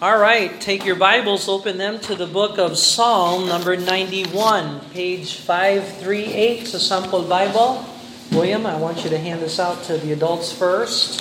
[0.00, 5.36] All right, take your Bibles, open them to the book of Psalm number 91, page
[5.44, 7.84] 538 sa sample Bible.
[8.32, 11.20] William, I want you to hand this out to the adults first.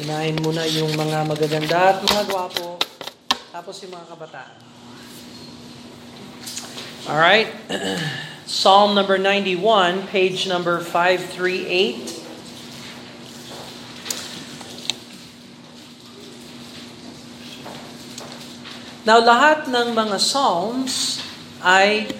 [0.00, 2.80] Unahin muna yung mga magaganda at mga gwapo,
[3.52, 4.56] tapos yung mga kabataan.
[7.12, 7.52] All right,
[8.48, 12.15] Psalm number 91, page number 538.
[19.06, 21.22] Now, lahat ng mga psalms
[21.62, 22.10] ay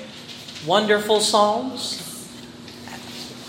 [0.62, 1.98] wonderful psalms,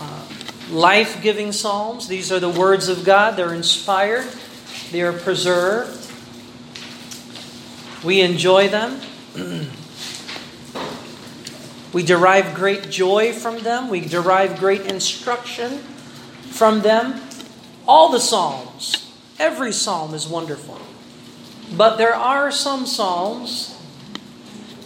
[0.02, 0.26] uh,
[0.74, 2.10] life-giving psalms.
[2.10, 3.38] These are the words of God.
[3.38, 4.26] They're inspired.
[4.90, 6.10] They are preserved.
[8.02, 8.98] We enjoy them.
[11.94, 13.86] we derive great joy from them.
[13.86, 15.78] We derive great instruction
[16.50, 17.22] from them.
[17.86, 20.87] All the psalms, every psalm is wonderful.
[21.72, 23.76] But there are some psalms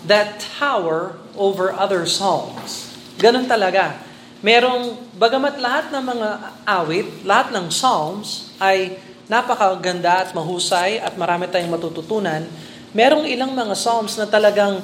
[0.06, 2.90] that tower over other psalms.
[3.22, 4.02] Ganun talaga.
[4.42, 6.28] Merong, bagamat lahat ng mga
[6.66, 8.98] awit, lahat ng psalms ay
[9.30, 12.42] napakaganda at mahusay at marami tayong matututunan,
[12.90, 14.82] merong ilang mga psalms na talagang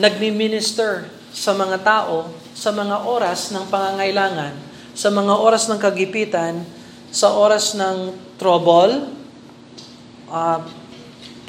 [0.00, 4.52] nagmi-minister sa mga tao sa mga oras ng pangangailangan,
[4.92, 6.62] sa mga oras ng kagipitan,
[7.08, 9.08] sa oras ng trouble,
[10.28, 10.60] uh,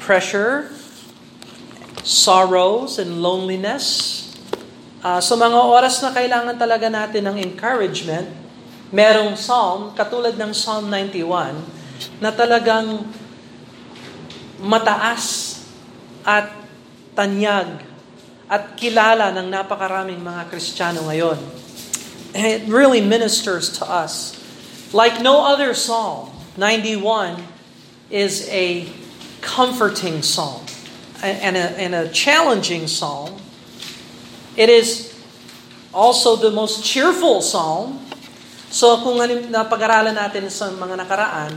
[0.04, 0.68] pressure,
[2.04, 4.20] sorrows, and loneliness.
[5.00, 8.28] Uh, sa mga oras na kailangan talaga natin ng encouragement,
[8.92, 11.56] merong psalm, katulad ng Psalm 91,
[12.20, 13.08] na talagang
[14.60, 15.60] mataas
[16.24, 16.52] at
[17.16, 17.80] tanyag
[18.44, 21.40] at kilala ng napakaraming mga Kristiyano ngayon.
[22.36, 24.36] It really ministers to us.
[24.92, 27.40] Like no other psalm, 91
[28.10, 28.86] is a
[29.44, 30.64] comforting psalm
[31.20, 33.36] and a, and a challenging psalm.
[34.56, 35.12] It is
[35.92, 38.00] also the most cheerful psalm.
[38.72, 41.52] So kung napag-aralan natin sa mga nakaraan,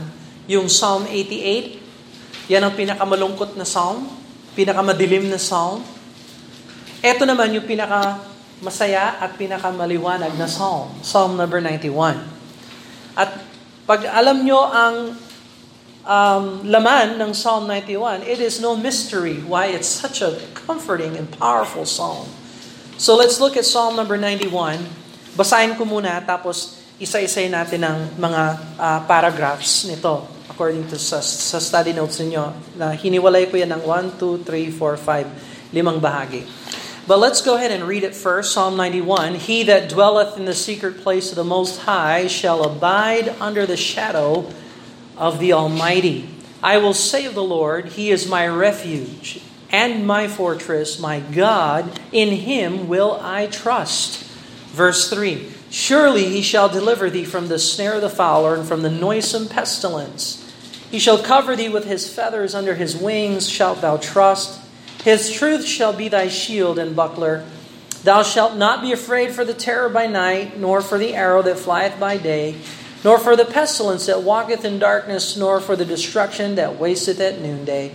[0.46, 4.08] yung Psalm 88, yan ang pinakamalungkot na psalm,
[4.54, 5.84] pinakamadilim na psalm.
[7.04, 12.22] Ito naman yung pinakamasaya at pinakamaliwanag na psalm, Psalm number 91.
[13.18, 13.34] At
[13.84, 15.18] pag alam nyo ang
[16.08, 21.28] um, laman ng Psalm 91, it is no mystery why it's such a comforting and
[21.28, 22.26] powerful psalm.
[22.96, 24.80] So let's look at Psalm number 91.
[25.36, 28.42] Basahin ko muna tapos isa-isay natin ang mga
[28.74, 32.50] uh, paragraphs nito according to sa, sa study notes niyo.
[32.74, 34.98] Na hiniwalay ko yan ng 1, 2, 3, 4,
[35.70, 36.42] 5, limang bahagi.
[37.06, 38.52] But let's go ahead and read it first.
[38.52, 39.46] Psalm 91.
[39.46, 43.78] He that dwelleth in the secret place of the Most High shall abide under the
[43.78, 44.67] shadow of
[45.40, 46.28] the Almighty.
[46.62, 49.40] I will say of the Lord, He is my refuge
[49.70, 54.24] and my fortress, my God, in Him will I trust.
[54.72, 58.82] Verse 3 Surely He shall deliver thee from the snare of the fowler and from
[58.82, 60.44] the noisome pestilence.
[60.90, 64.60] He shall cover thee with His feathers, under His wings shalt thou trust.
[65.04, 67.44] His truth shall be thy shield and buckler.
[68.04, 71.58] Thou shalt not be afraid for the terror by night, nor for the arrow that
[71.58, 72.56] flieth by day
[73.04, 77.40] nor for the pestilence that walketh in darkness, nor for the destruction that wasteth at
[77.40, 77.94] noonday.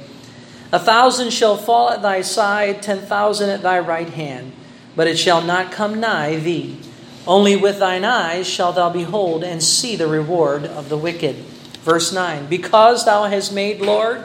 [0.71, 4.53] A thousand shall fall at thy side, ten thousand at thy right hand,
[4.95, 6.77] but it shall not come nigh thee.
[7.25, 11.35] Only with thine eyes shalt thou behold and see the reward of the wicked.
[11.83, 14.23] Verse 9 Because thou hast made Lord,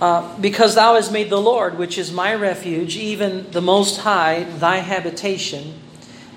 [0.00, 4.44] uh, because thou hast made the Lord, which is my refuge, even the Most High,
[4.44, 5.74] thy habitation,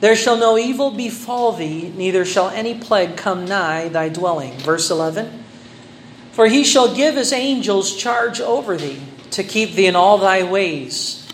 [0.01, 4.53] there shall no evil befall thee, neither shall any plague come nigh thy dwelling.
[4.53, 5.43] Verse 11
[6.31, 10.41] For he shall give his angels charge over thee, to keep thee in all thy
[10.41, 11.31] ways.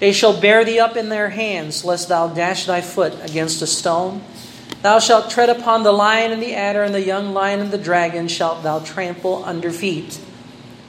[0.00, 3.66] They shall bear thee up in their hands, lest thou dash thy foot against a
[3.66, 4.22] stone.
[4.80, 7.76] Thou shalt tread upon the lion and the adder, and the young lion and the
[7.76, 10.18] dragon shalt thou trample under feet.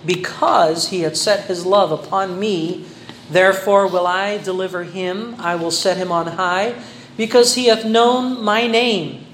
[0.05, 2.85] Because he hath set his love upon me,
[3.29, 5.35] therefore will I deliver him.
[5.37, 6.75] I will set him on high
[7.19, 9.27] because he hath known my name.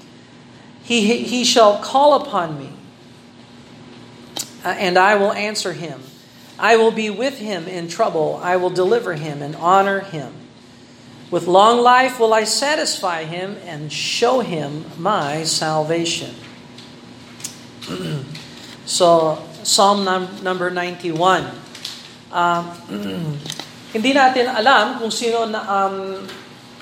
[0.82, 2.70] He, he shall call upon me,
[4.64, 6.02] uh, and I will answer him.
[6.58, 8.40] I will be with him in trouble.
[8.42, 10.34] I will deliver him and honor him.
[11.30, 16.34] With long life will I satisfy him and show him my salvation.
[18.84, 21.46] so, Psalm num- number 91.
[22.32, 22.66] Um,
[23.94, 26.26] hindi natin alam kung sino na, um,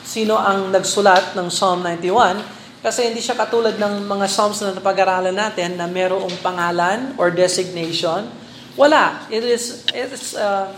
[0.04, 5.32] sino ang nagsulat ng Psalm 91, Kasi hindi siya katulad ng mga Psalms na napag-aralan
[5.32, 8.28] natin na merong pangalan or designation.
[8.76, 9.24] Wala.
[9.32, 10.68] It is, it is uh,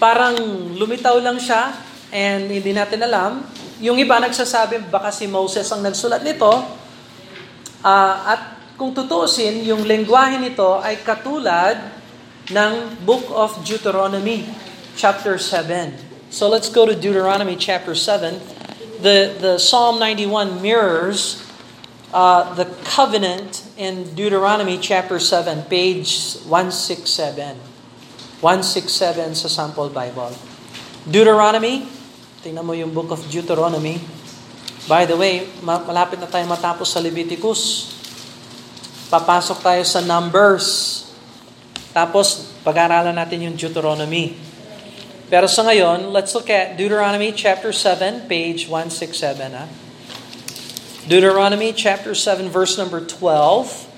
[0.00, 0.40] parang
[0.72, 1.76] lumitaw lang siya
[2.08, 3.44] and hindi natin alam.
[3.84, 6.48] Yung iba nagsasabi, baka si Moses ang nagsulat nito.
[7.84, 11.76] Uh, at kung tutusin, yung lengguwahe nito ay katulad
[12.48, 14.48] ng Book of Deuteronomy,
[14.96, 16.11] chapter 7.
[16.32, 18.40] So let's go to Deuteronomy chapter 7.
[19.04, 21.44] The, the Psalm 91 mirrors
[22.08, 27.60] uh, the covenant in Deuteronomy chapter 7, page 167.
[28.40, 30.32] 167 sa sample Bible.
[31.04, 31.84] Deuteronomy,
[32.40, 34.00] tingnan mo yung book of Deuteronomy.
[34.88, 37.92] By the way, malapit na tayo matapos sa Leviticus.
[39.12, 40.96] Papasok tayo sa Numbers.
[41.92, 44.51] Tapos, pag-aralan natin yung Deuteronomy.
[45.32, 49.56] Pero sa ngayon, let's look at Deuteronomy chapter 7, page 167.
[49.56, 49.64] Ha?
[49.64, 49.68] Ah.
[51.08, 53.88] Deuteronomy chapter 7, verse number 12.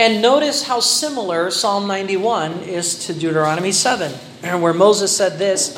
[0.00, 4.12] And notice how similar Psalm 91 is to Deuteronomy 7,
[4.64, 5.76] where Moses said this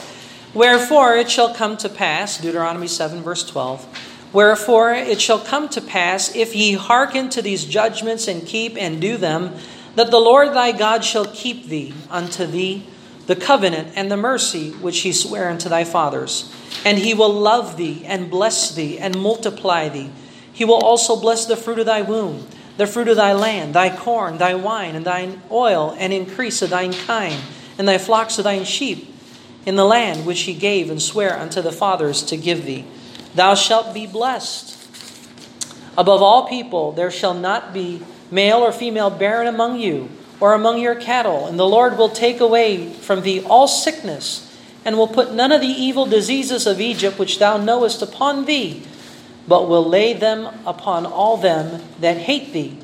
[0.54, 5.80] Wherefore it shall come to pass, Deuteronomy 7, verse 12, Wherefore it shall come to
[5.82, 9.58] pass, if ye hearken to these judgments and keep and do them,
[9.96, 12.86] that the Lord thy God shall keep thee unto thee
[13.28, 16.50] the covenant and the mercy which he sware unto thy fathers.
[16.84, 20.10] And he will love thee and bless thee and multiply thee.
[20.50, 22.48] He will also bless the fruit of thy womb,
[22.78, 26.70] the fruit of thy land, thy corn, thy wine, and thine oil, and increase of
[26.70, 27.38] thine kind,
[27.76, 29.14] and thy flocks of thine sheep,
[29.66, 32.86] in the land which he gave and sware unto the fathers to give thee.
[33.34, 34.74] Thou shalt be blessed.
[35.98, 40.08] Above all people, there shall not be male or female barren among you,
[40.40, 44.44] or among your cattle, and the Lord will take away from thee all sickness,
[44.84, 48.82] and will put none of the evil diseases of Egypt which thou knowest upon thee,
[49.46, 52.78] but will lay them upon all them that hate thee.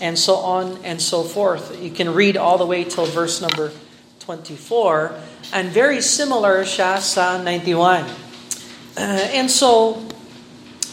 [0.00, 1.80] And so on and so forth.
[1.80, 3.72] You can read all the way till verse number
[4.20, 5.14] 24.
[5.52, 8.04] And very similar siya sa 91.
[8.96, 9.00] Uh,
[9.32, 10.04] and so,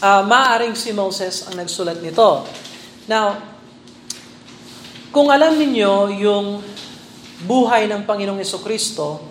[0.00, 2.44] uh, maaring si Moses ang nagsulat nito.
[3.08, 3.53] Now,
[5.14, 6.58] kung alam ninyo yung
[7.46, 9.22] buhay ng Panginoong Yeso Kristo,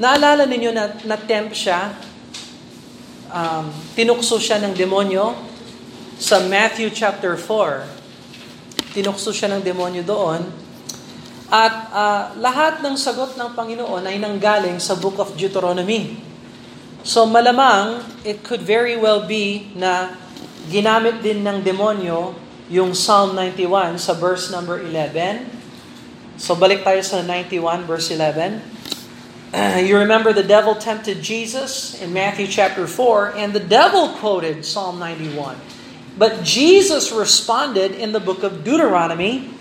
[0.00, 1.92] naalala ninyo na na-tempt siya,
[3.28, 5.36] um, tinukso siya ng demonyo
[6.16, 8.96] sa Matthew chapter 4.
[8.96, 10.48] Tinukso siya ng demonyo doon.
[11.52, 16.24] At uh, lahat ng sagot ng Panginoon ay nanggaling sa Book of Deuteronomy.
[17.04, 20.16] So malamang, it could very well be na
[20.72, 25.46] ginamit din ng demonyo yung Psalm 91 sa verse number 11.
[26.36, 28.58] So balik tayo sa 91 verse 11.
[29.54, 34.66] Uh, you remember the devil tempted Jesus in Matthew chapter 4 and the devil quoted
[34.66, 35.54] Psalm 91.
[36.18, 39.52] But Jesus responded in the book of Deuteronomy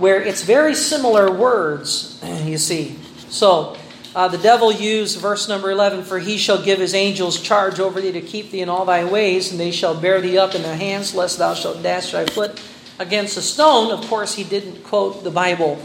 [0.00, 2.98] where it's very similar words, you see.
[3.28, 3.76] So,
[4.14, 8.00] Uh, the devil used verse number 11 For he shall give his angels charge over
[8.00, 10.62] thee to keep thee in all thy ways, and they shall bear thee up in
[10.62, 12.60] their hands, lest thou shalt dash thy foot
[12.98, 13.90] against a stone.
[13.90, 15.80] Of course, he didn't quote the Bible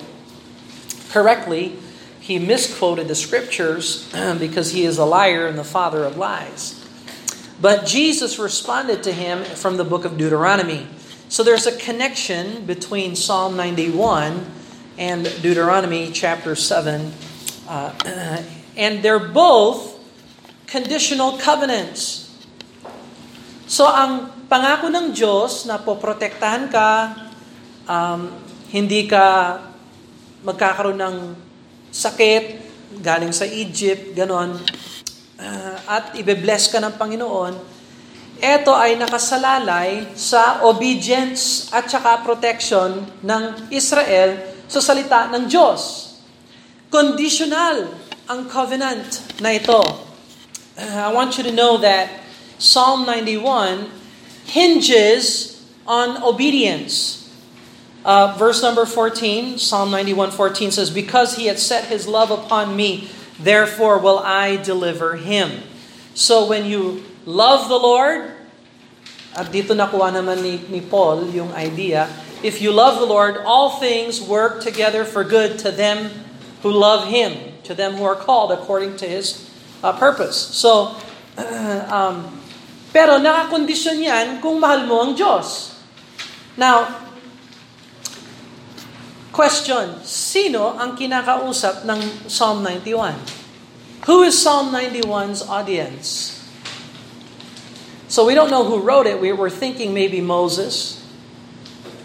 [1.09, 1.77] correctly.
[2.19, 6.83] He misquoted the scriptures because he is a liar and the father of lies.
[7.61, 10.85] But Jesus responded to him from the book of Deuteronomy.
[11.29, 14.45] So there's a connection between Psalm 91
[14.97, 17.11] and Deuteronomy chapter 7
[17.67, 17.91] Uh,
[18.79, 19.99] and they're both
[20.65, 22.31] conditional covenants.
[23.67, 26.89] So ang pangako ng Diyos na poprotektahan ka,
[27.83, 28.31] um,
[28.71, 29.59] hindi ka
[30.47, 31.15] magkakaroon ng
[31.91, 32.43] sakit
[33.03, 34.55] galing sa Egypt, ganon,
[35.39, 37.53] uh, at ibe-bless ka ng Panginoon,
[38.37, 44.37] ito ay nakasalalay sa obedience at saka protection ng Israel
[44.69, 46.06] sa salita ng Diyos.
[46.87, 47.91] Conditional
[48.31, 49.83] ang covenant na ito.
[50.77, 52.23] Uh, I want you to know that
[52.59, 53.91] Psalm 91
[54.47, 57.27] hinges on obedience.
[58.07, 63.11] Uh, verse number 14, Psalm 91:14 says, "Because he had set his love upon me,
[63.35, 65.67] therefore will I deliver him."
[66.15, 68.31] So when you love the Lord,
[69.35, 72.07] at dito nakuha naman ni, ni Paul yung idea,
[72.39, 76.26] if you love the Lord, all things work together for good to them
[76.61, 79.49] who love Him, to them who are called according to His
[79.83, 80.35] uh, purpose.
[80.35, 80.95] So,
[81.91, 82.37] um,
[82.91, 85.77] pero nakakondisyon yan kung mahal mo ang Diyos.
[86.57, 87.05] Now,
[89.29, 93.13] question, sino ang kinakausap ng Psalm 91?
[94.09, 96.37] Who is Psalm 91's audience?
[98.07, 99.19] So we don't know who wrote it.
[99.19, 101.03] We were thinking maybe Moses.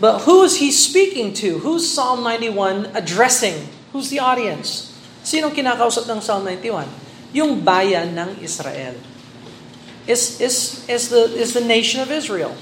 [0.03, 1.63] But who is he speaking to?
[1.63, 3.69] Who's Psalm 91 addressing?
[3.93, 4.93] Who's the audience?
[5.21, 6.89] Sinong kinakausap ng Psalm 91?
[7.37, 8.97] Yung bayan ng Israel.
[10.09, 12.57] Is, is, is, the, is the nation of Israel.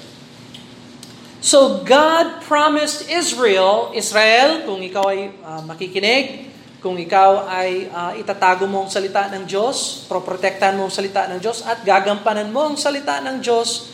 [1.40, 6.52] So God promised Israel, Israel, kung ikaw ay uh, makikinig,
[6.84, 11.40] kung ikaw ay uh, itatago mo ang salita ng Diyos, proprotektahan mo ang salita ng
[11.40, 13.88] Diyos, at gagampanan mo ang salita ng Diyos,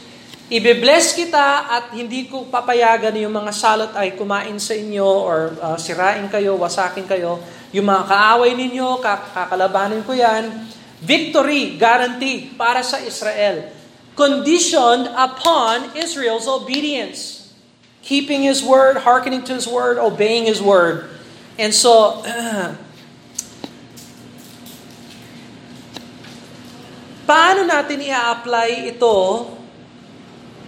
[0.47, 5.75] Ibe-bless kita at hindi ko papayagan yung mga salot ay kumain sa inyo or uh,
[5.75, 7.43] sirain kayo, wasakin kayo.
[7.75, 10.71] Yung mga kaaway ninyo, kakalabanin ko yan.
[11.03, 13.75] Victory, guarantee para sa Israel.
[14.15, 17.51] Conditioned upon Israel's obedience.
[18.07, 21.11] Keeping His word, hearkening to His word, obeying His word.
[21.59, 22.23] And so,
[27.27, 29.56] paano natin i-apply ito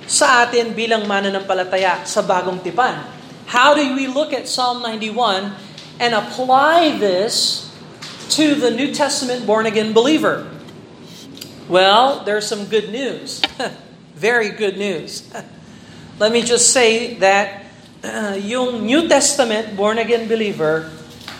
[0.08, 2.96] sa atin bilang mananampalataya sa bagong tipan.
[3.44, 5.52] How do we look at Psalm 91
[6.00, 7.68] and apply this
[8.32, 10.48] to the New Testament born-again believer?
[11.68, 13.44] Well, there's some good news.
[14.16, 15.28] Very good news.
[16.18, 17.68] Let me just say that
[18.00, 20.88] uh, yung New Testament born-again believer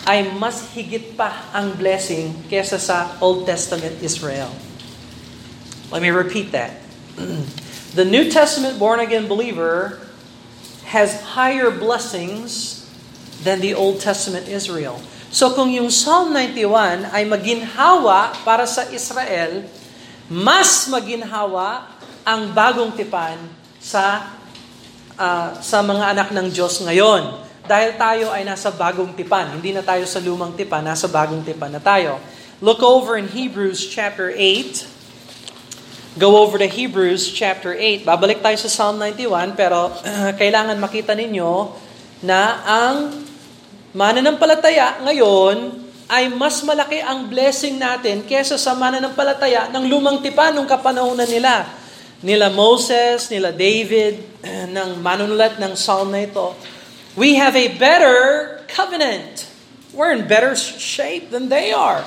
[0.04, 4.52] ay mas higit pa ang blessing kesa sa Old Testament Israel.
[5.88, 6.76] Let me repeat that.
[7.96, 9.96] The New Testament born again believer
[10.92, 12.84] has higher blessings
[13.40, 15.00] than the Old Testament Israel.
[15.32, 19.64] So kung yung Psalm 91 ay maginhawa para sa Israel,
[20.28, 21.88] mas maginhawa
[22.28, 23.40] ang bagong tipan
[23.80, 24.36] sa
[25.16, 27.48] uh, sa mga anak ng Diyos ngayon.
[27.68, 29.60] Dahil tayo ay nasa bagong tipan.
[29.60, 32.16] Hindi na tayo sa lumang tipan, nasa bagong tipan na tayo.
[32.64, 34.97] Look over in Hebrews chapter 8
[36.18, 38.02] go over to Hebrews chapter 8.
[38.02, 41.70] Babalik tayo sa Psalm 91 pero uh, kailangan makita ninyo
[42.26, 43.14] na ang
[43.94, 50.66] mananampalataya ngayon ay mas malaki ang blessing natin kesa sa mananampalataya ng lumang tipan nung
[50.66, 51.70] kapanahonan nila.
[52.18, 54.42] Nila Moses, nila David,
[54.74, 56.58] ng manunulat ng Psalm na ito.
[57.14, 59.46] We have a better covenant.
[59.94, 62.02] We're in better shape than they are.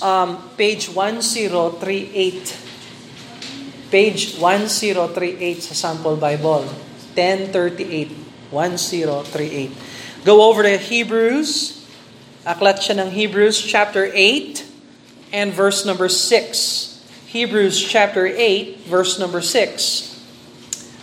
[0.00, 2.69] Um, page 1038
[3.90, 6.62] Page 1038 sa Sample Bible.
[7.18, 8.54] 1038.
[8.54, 10.22] 1038.
[10.22, 11.82] Go over to Hebrews.
[12.46, 14.62] Aklat siya ng Hebrews chapter 8
[15.34, 17.02] and verse number 6.
[17.34, 20.22] Hebrews chapter 8 verse number 6.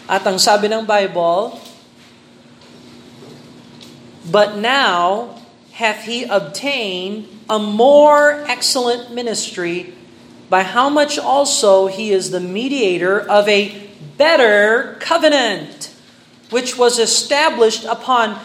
[0.08, 1.60] At ang sabi ng Bible,
[4.24, 5.36] But now
[5.76, 9.92] hath he obtained a more excellent ministry
[10.50, 15.94] by how much also he is the mediator of a better covenant,
[16.50, 18.40] which was established upon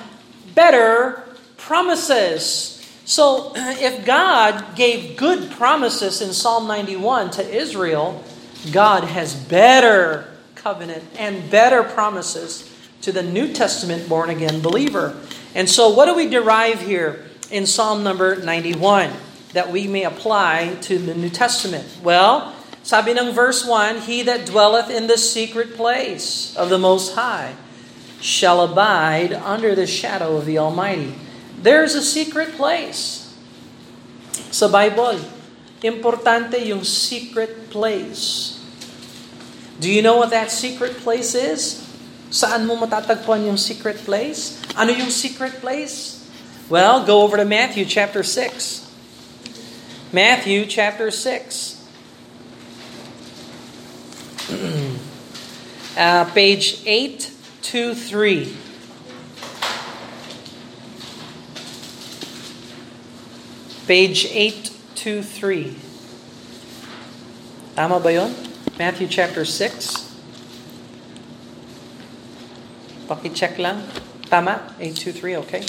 [0.55, 1.23] better
[1.57, 2.79] promises.
[3.05, 8.23] So, if God gave good promises in Psalm 91 to Israel,
[8.73, 12.69] God has better covenant and better promises
[13.03, 15.17] to the New Testament born again believer.
[15.55, 19.11] And so, what do we derive here in Psalm number 91?
[19.53, 21.87] That we may apply to the New Testament?
[22.03, 27.15] Well, sabi ng verse 1, He that dwelleth in the secret place of the Most
[27.15, 27.55] High
[28.23, 31.15] shall abide under the shadow of the Almighty.
[31.59, 33.31] There's a secret place.
[34.51, 35.19] Sa Bible,
[35.83, 38.59] importante yung secret place.
[39.79, 41.83] Do you know what that secret place is?
[42.31, 44.59] Saan mo matatagpuan yung secret place?
[44.75, 46.23] Ano yung secret place?
[46.71, 48.82] Well, go over to Matthew chapter 6.
[50.13, 51.89] Matthew chapter 6.
[55.97, 58.57] uh, page 823.
[63.87, 65.77] Page 823.
[67.75, 68.35] Tama ba yon?
[68.77, 70.13] Matthew chapter 6.
[73.09, 73.81] Paki-check lang.
[74.29, 74.77] Tama?
[74.77, 75.65] 823, okay.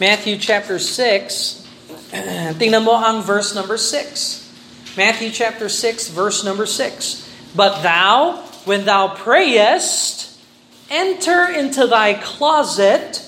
[0.00, 1.65] Matthew chapter 6,
[2.10, 4.46] Tingnan mo ang verse number 6.
[4.96, 7.28] Matthew chapter 6, verse number 6.
[7.54, 10.38] But thou, when thou prayest,
[10.90, 13.22] enter into thy closet,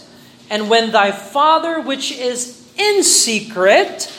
[0.50, 4.12] and when thy Father which is in secret,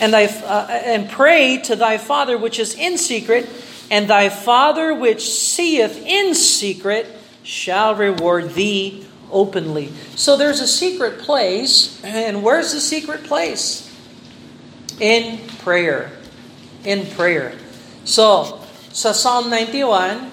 [0.00, 3.48] and thy uh, and pray to thy Father which is in secret,
[3.90, 7.06] and thy Father which seeth in secret
[7.42, 9.92] shall reward thee openly.
[10.16, 13.88] So there's a secret place, and where's the secret place?
[15.00, 16.12] In prayer.
[16.84, 17.56] In prayer.
[18.04, 18.60] So,
[18.94, 20.30] sa Psalm 91,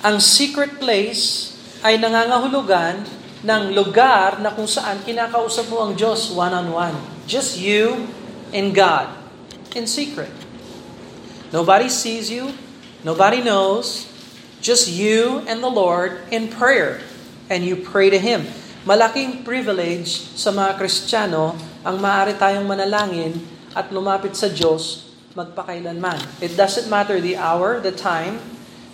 [0.00, 3.04] ang secret place ay nangangahulugan
[3.40, 6.96] ng lugar na kung saan kinakausap mo ang Diyos one-on-one.
[7.24, 8.08] Just you
[8.52, 9.12] and God
[9.72, 10.32] in secret.
[11.52, 12.52] Nobody sees you,
[13.02, 14.06] nobody knows,
[14.60, 17.00] just you and the Lord in prayer.
[17.50, 18.46] And you pray to Him.
[18.86, 23.42] Malaking privilege sa mga Kristiyano ang maaari tayong manalangin
[23.74, 26.22] at lumapit sa Diyos magpakailanman.
[26.38, 28.38] It doesn't matter the hour, the time.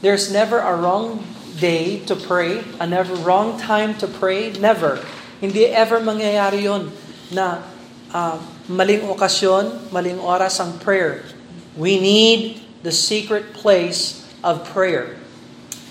[0.01, 1.21] There's never a wrong
[1.61, 5.05] day to pray, a never wrong time to pray, never.
[5.41, 6.93] Hindi ever mangyayari yon
[7.33, 7.61] na
[8.13, 11.25] uh, maling okasyon, maling oras ang prayer.
[11.77, 15.17] We need the secret place of prayer.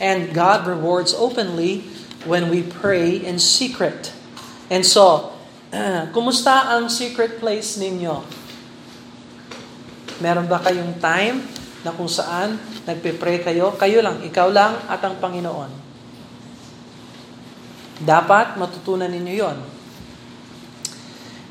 [0.01, 1.87] And God rewards openly
[2.25, 4.11] when we pray in secret.
[4.69, 5.33] And so,
[5.71, 8.21] uh, kumusta ang secret place ninyo?
[10.19, 11.45] Meron ba kayong time
[11.85, 13.77] na kung saan nagpe-pray kayo?
[13.77, 15.71] Kayo lang, ikaw lang at ang Panginoon.
[18.01, 19.57] Dapat matutunan ninyo yon.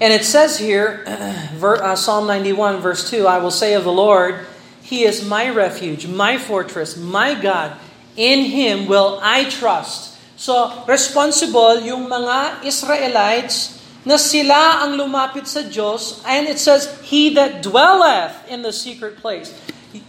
[0.03, 1.05] And it says here,
[1.63, 4.47] uh, Psalm 91 verse 2, I will say of the Lord,
[4.83, 7.79] He is my refuge, my fortress, my God.
[8.17, 10.14] In Him will I trust.
[10.45, 17.33] So, responsible yung mga Israelites na sila ang lumapit sa Diyos and it says, He
[17.33, 19.57] that dwelleth in the secret place.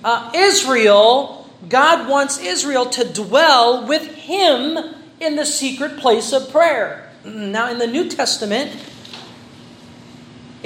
[0.04, 4.76] Uh, Israel, God wants Israel to dwell with Him
[5.24, 7.08] in the secret place of prayer.
[7.24, 8.76] Now in the New Testament,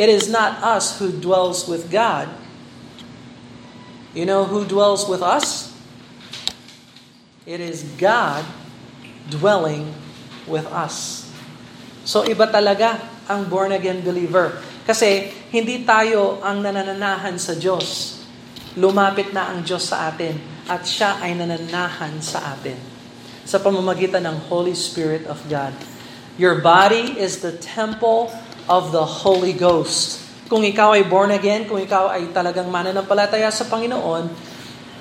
[0.01, 2.25] it is not us who dwells with God.
[4.17, 5.69] You know who dwells with us?
[7.45, 8.41] It is God
[9.29, 9.89] dwelling
[10.49, 11.29] with us.
[12.03, 12.97] So iba talaga
[13.29, 14.57] ang born-again believer.
[14.89, 18.17] Kasi hindi tayo ang nananahan sa Diyos.
[18.73, 22.77] Lumapit na ang Diyos sa atin at siya ay nananahan sa atin
[23.49, 25.73] sa pamamagitan ng Holy Spirit of God.
[26.37, 28.29] Your body is the temple
[28.69, 30.21] of the Holy Ghost.
[30.45, 34.29] Kung ikaw ay born again, kung ikaw ay talagang mananampalataya sa Panginoon,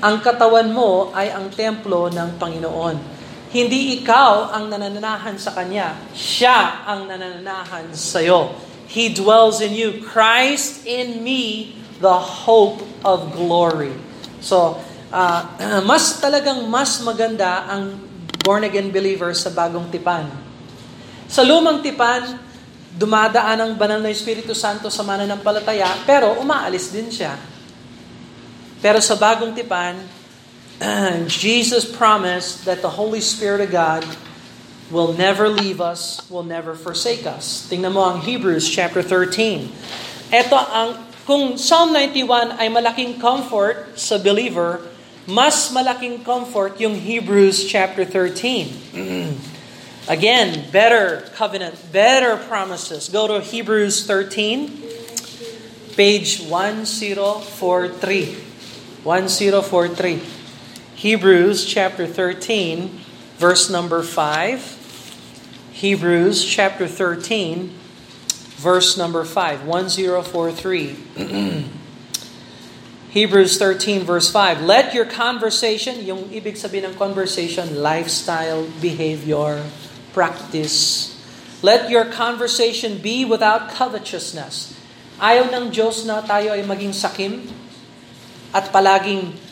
[0.01, 3.18] ang katawan mo ay ang templo ng Panginoon.
[3.49, 5.97] Hindi ikaw ang nananahan sa Kanya.
[6.13, 8.53] Siya ang nananahan sa iyo.
[8.89, 10.05] He dwells in you.
[10.05, 13.97] Christ in me, the hope of glory.
[14.45, 15.49] So, uh,
[15.89, 17.97] mas talagang mas maganda ang
[18.45, 20.29] born-again believer sa bagong tipan.
[21.29, 22.41] Sa lumang tipan,
[22.97, 27.37] dumadaan ang banal na Espiritu Santo sa mananampalataya, pero umaalis din siya.
[28.81, 30.18] Pero sa bagong tipan,
[31.27, 34.07] Jesus promised that the Holy Spirit of God
[34.91, 37.67] will never leave us, will never forsake us.
[37.67, 39.67] Tingnan mo ang Hebrews chapter 13.
[40.31, 40.95] Ito ang
[41.29, 44.81] kung Psalm 91 ay malaking comfort sa believer,
[45.29, 48.97] mas malaking comfort yung Hebrews chapter 13.
[50.09, 53.13] Again, better covenant, better promises.
[53.13, 54.73] Go to Hebrews 13,
[55.99, 59.05] page 1043.
[59.05, 60.38] 1043.
[60.99, 62.91] Hebrews chapter 13,
[63.39, 65.71] verse number 5.
[65.79, 67.71] Hebrews chapter 13,
[68.59, 70.99] verse number 5, 1043.
[73.15, 74.67] Hebrews 13 verse 5.
[74.67, 79.63] Let your conversation, yung ibig sabihin ng conversation, lifestyle, behavior,
[80.11, 81.15] practice.
[81.63, 84.75] Let your conversation be without covetousness.
[85.23, 87.47] Ayaw ng Diyos na tayo ay maging sakim
[88.51, 89.47] at palaging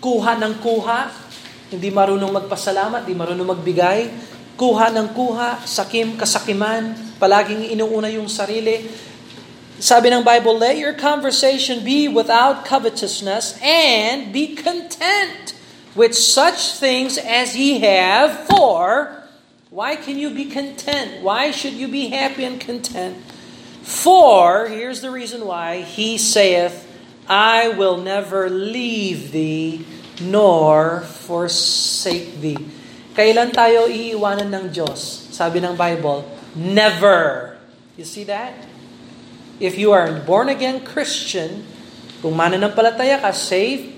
[0.00, 1.10] kuha ng kuha,
[1.72, 4.00] hindi marunong magpasalamat, hindi marunong magbigay,
[4.56, 8.86] kuha ng kuha, sakim, kasakiman, palaging inuuna yung sarili.
[9.76, 15.52] Sabi ng Bible, let your conversation be without covetousness and be content
[15.92, 19.12] with such things as ye have, for
[19.68, 21.20] why can you be content?
[21.20, 23.20] Why should you be happy and content?
[23.82, 26.85] For, here's the reason why, he saith,
[27.26, 29.82] I will never leave thee
[30.22, 32.58] nor forsake thee.
[33.16, 35.28] Kailan tayo iiwanan ng Diyos?
[35.32, 37.56] Sabi ng Bible, never.
[37.96, 38.54] You see that?
[39.56, 41.64] If you are a born-again Christian,
[42.20, 43.88] kung mananampalataya ka, saved,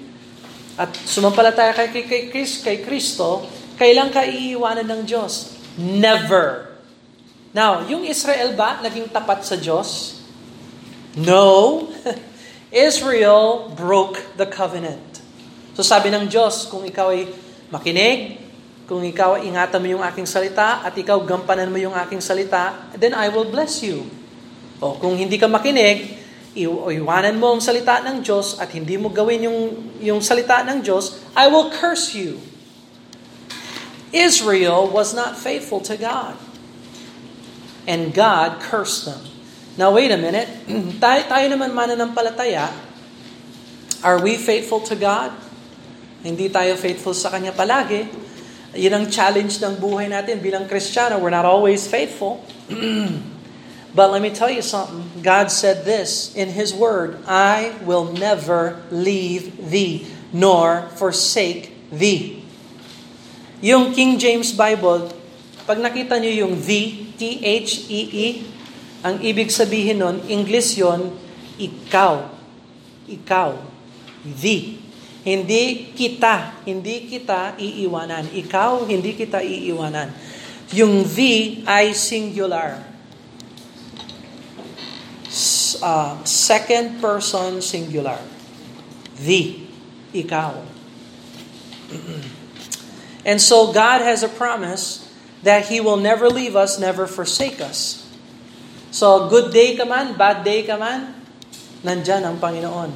[0.79, 5.59] at sumampalataya ka kay, kay, kay, kay Kristo, kailan ka iiwanan ng Diyos?
[5.75, 6.71] Never.
[7.51, 10.23] Now, yung Israel ba naging tapat sa Diyos?
[11.19, 11.91] No.
[12.68, 15.24] Israel broke the covenant.
[15.72, 17.31] So sabi ng Diyos, kung ikaw ay
[17.72, 18.42] makinig,
[18.85, 22.76] kung ikaw ay ingatan mo yung aking salita, at ikaw gampanan mo yung aking salita,
[22.96, 24.04] then I will bless you.
[24.83, 26.18] O kung hindi ka makinig,
[26.59, 29.61] iwanan mo ang salita ng Diyos at hindi mo gawin yung,
[30.02, 32.42] yung salita ng Diyos, I will curse you.
[34.12, 36.37] Israel was not faithful to God.
[37.88, 39.38] And God cursed them.
[39.79, 40.51] Now wait a minute.
[41.05, 42.67] tayo, tayo naman mananampalataya.
[44.03, 45.31] Are we faithful to God?
[46.27, 48.11] Hindi tayo faithful sa Kanya palagi.
[48.75, 51.23] Yun ang challenge ng buhay natin bilang Kristiyano.
[51.23, 52.43] We're not always faithful.
[53.95, 55.23] But let me tell you something.
[55.23, 62.43] God said this in His Word I will never leave thee, nor forsake thee.
[63.62, 65.11] Yung King James Bible,
[65.67, 68.58] pag nakita nyo yung thee, T-H-E-E,
[69.03, 71.15] ang ibig sabihin nun, English yon
[71.59, 72.27] ikaw.
[73.07, 73.51] Ikaw.
[74.27, 74.83] Thee.
[75.23, 78.33] Hindi kita, hindi kita iiwanan.
[78.33, 80.11] Ikaw, hindi kita iiwanan.
[80.75, 82.89] Yung thee ay singular
[85.83, 88.19] uh, second person singular.
[89.17, 89.61] The,
[90.15, 90.63] ikaw.
[93.29, 95.05] and so God has a promise
[95.43, 98.08] that He will never leave us, never forsake us.
[98.90, 101.12] So good day ka man, bad day ka man,
[101.85, 102.92] nandyan ang Panginoon.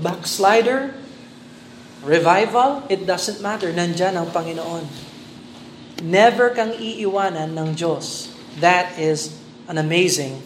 [0.00, 0.96] Backslider,
[2.04, 4.88] revival, it doesn't matter, nandyan ang Panginoon.
[6.04, 8.32] Never kang iiwanan ng Diyos.
[8.60, 9.36] That is
[9.68, 10.40] an amazing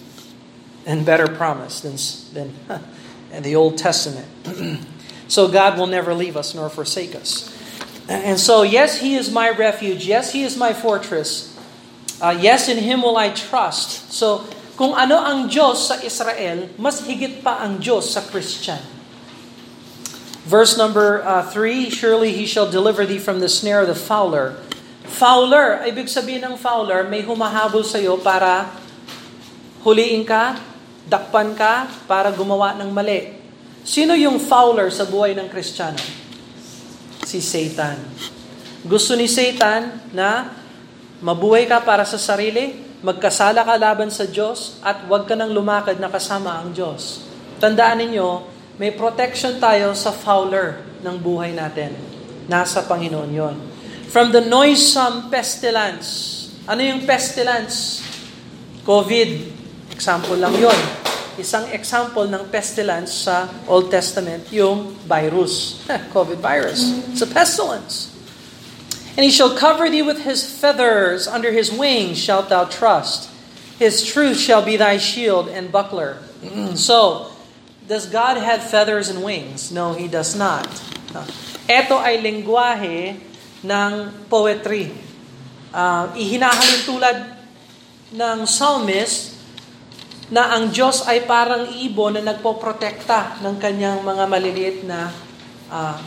[0.86, 1.98] and better promise than,
[2.34, 2.50] than
[3.42, 4.26] the Old Testament.
[5.28, 7.50] so God will never leave us nor forsake us.
[8.10, 10.06] And so, yes, He is my refuge.
[10.06, 11.49] Yes, He is my fortress.
[12.20, 14.12] Uh, yes, in Him will I trust.
[14.12, 14.44] So,
[14.76, 18.80] kung ano ang Diyos sa Israel, mas higit pa ang Diyos sa Christian.
[20.44, 24.60] Verse number uh, three, Surely He shall deliver thee from the snare of the fowler.
[25.04, 28.68] Fowler, ibig sabihin ng fowler, may humahabol sa iyo para
[29.84, 30.60] huliin ka,
[31.08, 33.36] dakpan ka para gumawa ng mali.
[33.80, 36.00] Sino yung fowler sa buhay ng Kristiyano?
[37.24, 37.96] Si Satan.
[38.84, 40.59] Gusto ni Satan na
[41.20, 45.96] mabuhay ka para sa sarili, magkasala ka laban sa Diyos, at huwag ka nang lumakad
[45.96, 47.24] na kasama ang Diyos.
[47.60, 48.28] Tandaan ninyo,
[48.80, 51.92] may protection tayo sa fowler ng buhay natin.
[52.48, 53.56] Nasa Panginoon yon.
[54.10, 56.36] From the noisome pestilence.
[56.66, 58.02] Ano yung pestilence?
[58.82, 59.60] COVID,
[60.00, 60.80] Example lang yon.
[61.36, 65.84] Isang example ng pestilence sa Old Testament, yung virus,
[66.16, 67.04] COVID virus.
[67.12, 68.09] It's a pestilence.
[69.16, 73.30] And he shall cover thee with his feathers, under his wings shalt thou trust.
[73.80, 76.20] His truth shall be thy shield and buckler.
[76.76, 77.32] so,
[77.90, 79.74] does God have feathers and wings?
[79.74, 80.70] No, He does not.
[81.66, 83.18] Ito ay lengguwahe
[83.66, 83.92] ng
[84.30, 84.94] poetry.
[85.74, 87.18] Uh, ihinahalin tulad
[88.14, 89.34] ng psalmist
[90.30, 95.10] na ang Diyos ay parang ibon na nagpoprotekta ng kanyang mga maliliit na
[95.66, 95.98] uh,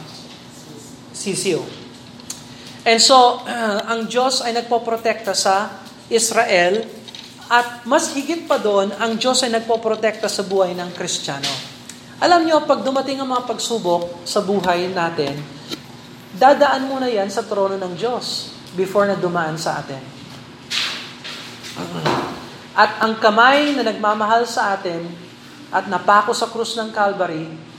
[1.12, 1.83] sisiw.
[2.84, 3.44] And so,
[3.92, 6.84] ang Diyos ay nagpoprotekta sa Israel
[7.48, 11.52] at mas higit pa doon, ang Diyos ay nagpoprotekta sa buhay ng Kristiyano.
[12.24, 15.36] Alam niyo, pag dumating ang mga pagsubok sa buhay natin,
[16.34, 20.00] dadaan muna yan sa trono ng Diyos before na dumaan sa atin.
[22.74, 25.04] At ang kamay na nagmamahal sa atin
[25.70, 27.73] at napako sa krus ng Calvary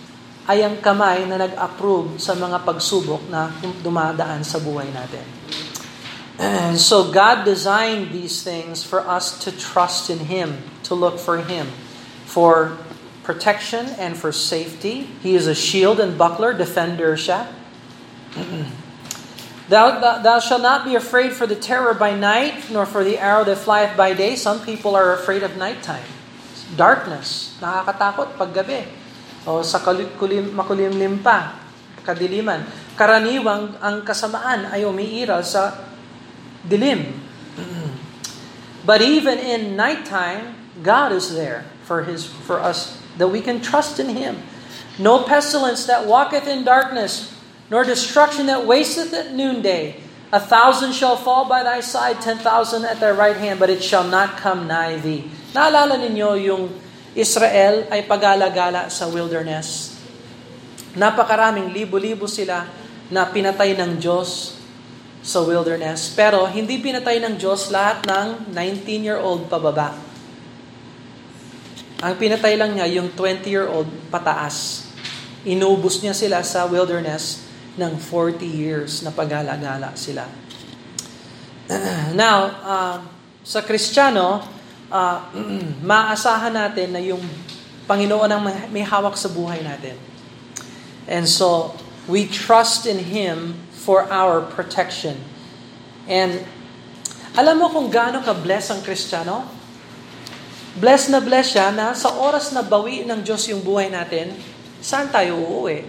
[0.44, 3.48] ay ang kamay na nag-approve sa mga pagsubok na
[3.80, 5.24] dumadaan sa buhay natin.
[6.37, 11.38] And so God designed these things for us to trust in Him, to look for
[11.40, 11.70] Him,
[12.26, 12.76] for
[13.22, 15.09] protection and for safety.
[15.22, 17.48] He is a shield and buckler, defender siya.
[19.70, 23.16] Thou, thou, thou shalt not be afraid for the terror by night, nor for the
[23.16, 24.37] arrow that flieth by day.
[24.37, 26.04] Some people are afraid of nighttime.
[26.76, 27.57] Darkness.
[27.62, 29.03] Nakakatakot pag gabi.
[29.44, 31.61] O sa kulim, makulimlim pa.
[32.04, 32.64] Kadiliman.
[32.96, 35.72] Karaniwang ang kasamaan ay umiiral sa
[36.64, 37.16] dilim.
[38.88, 40.52] But even in nighttime,
[40.85, 44.44] God is there for his for us that we can trust in him.
[45.00, 47.33] No pestilence that walketh in darkness,
[47.72, 50.00] nor destruction that wasteth at noonday.
[50.35, 53.83] A thousand shall fall by thy side, ten thousand at thy right hand, but it
[53.83, 55.30] shall not come nigh thee.
[55.54, 56.62] Naalala ninyo yung
[57.14, 59.94] Israel ay pagalagala sa wilderness.
[60.98, 62.66] Napakaraming libo-libo sila
[63.11, 64.59] na pinatay ng Diyos
[65.24, 66.12] sa wilderness.
[66.12, 69.94] Pero hindi pinatay ng Diyos lahat ng 19-year-old pababa.
[72.05, 74.85] Ang pinatay lang niya yung 20-year-old pataas.
[75.48, 77.46] Inubos niya sila sa wilderness
[77.81, 80.29] ng 40 years na pagala-gala sila.
[82.18, 82.96] Now, uh,
[83.40, 84.44] sa Kristiyano,
[84.94, 85.18] uh,
[85.90, 87.22] maasahan natin na yung
[87.85, 89.98] Panginoon ang may hawak sa buhay natin.
[91.04, 91.76] And so,
[92.09, 95.20] we trust in Him for our protection.
[96.09, 96.40] And
[97.37, 99.44] alam mo kung gaano ka-bless ang Kristiyano?
[100.80, 104.33] Bless na bless siya na sa oras na bawi ng Diyos yung buhay natin,
[104.80, 105.85] saan tayo uuwi?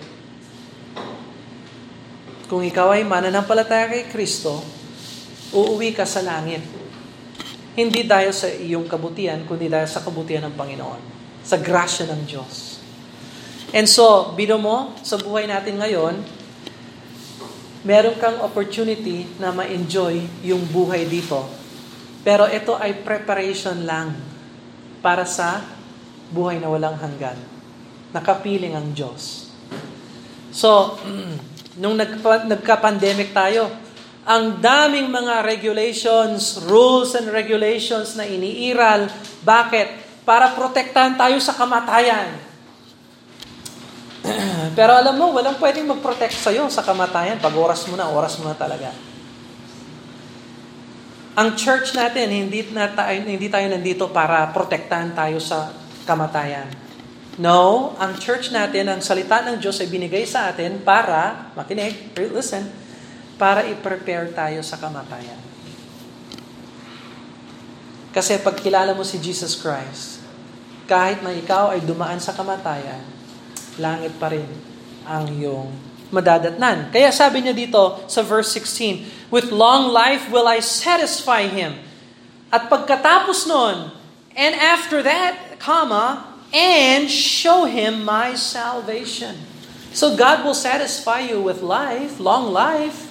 [2.45, 4.61] Kung ikaw ay mananampalataya kay Kristo,
[5.55, 6.74] uuwi ka sa langit.
[7.75, 11.01] Hindi dahil sa iyong kabutihan, kundi dahil sa kabutihan ng Panginoon.
[11.43, 12.79] Sa grasya ng Diyos.
[13.75, 16.15] And so, bino mo, sa buhay natin ngayon,
[17.83, 21.43] meron kang opportunity na ma-enjoy yung buhay dito.
[22.23, 24.15] Pero ito ay preparation lang
[25.03, 25.61] para sa
[26.31, 27.37] buhay na walang hanggan.
[28.15, 29.51] Nakapiling ang Diyos.
[30.55, 30.95] So,
[31.81, 33.67] nung nagka-pandemic tayo,
[34.25, 39.05] ang daming mga regulations, rules and regulations na iniiral.
[39.45, 40.01] Bakit?
[40.25, 42.33] Para protektahan tayo sa kamatayan.
[44.77, 47.37] Pero alam mo, walang pwedeng mag-protect sa'yo sa kamatayan.
[47.37, 48.89] Pag oras mo na, oras mo na talaga.
[51.37, 55.69] Ang church natin, hindi, na tayo, hindi tayo nandito para protektahan tayo sa
[56.09, 56.65] kamatayan.
[57.37, 62.84] No, ang church natin, ang salita ng Diyos ay binigay sa atin para, makinig, listen,
[63.35, 65.39] para i-prepare tayo sa kamatayan.
[68.15, 70.23] Kasi pag kilala mo si Jesus Christ,
[70.87, 73.03] kahit na ikaw ay dumaan sa kamatayan,
[73.75, 74.47] langit pa rin
[75.03, 75.67] ang iyong
[76.15, 76.95] madadatnan.
[76.95, 81.75] Kaya sabi niya dito sa verse 16, With long life will I satisfy him.
[82.55, 83.91] At pagkatapos nun,
[84.31, 89.35] and after that, comma, and show him my salvation.
[89.91, 93.04] So God will satisfy you with life, long life,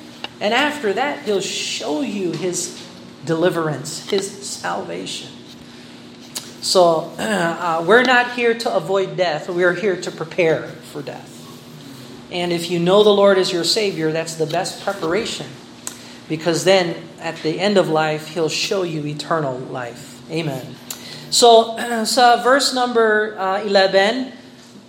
[0.44, 2.78] And after that, He'll show you His
[3.24, 5.30] deliverance, His salvation.
[6.60, 11.30] So, uh, we're not here to avoid death, we are here to prepare for death.
[12.30, 15.46] And if you know the Lord as your Savior, that's the best preparation.
[16.28, 20.30] Because then, at the end of life, He'll show you eternal life.
[20.30, 20.76] Amen.
[21.30, 24.30] So, sa verse number uh, 11,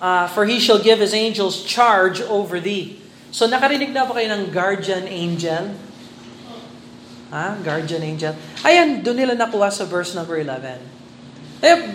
[0.02, 3.00] uh, For He shall give His angels charge over thee.
[3.36, 5.76] So nakarinig na ba kayo ng guardian angel?
[7.36, 7.60] Ha?
[7.60, 8.32] Guardian angel.
[8.64, 10.80] Ayan, doon nila nakuha sa verse number 11.
[11.60, 11.92] Eh,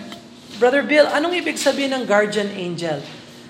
[0.61, 3.01] Brother Bill, anong ibig sabihin ng guardian angel?